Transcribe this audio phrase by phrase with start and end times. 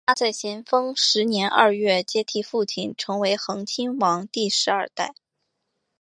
[0.07, 5.13] 他在咸丰十年二月接替父亲成为恒亲王第十二代。